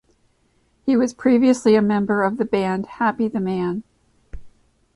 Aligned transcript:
He 0.83 0.97
was 0.97 1.13
previously 1.13 1.75
a 1.75 1.81
member 1.83 2.23
of 2.23 2.37
the 2.37 2.45
band 2.45 2.87
Happy 2.87 3.27
the 3.27 3.39
Man. 3.39 3.83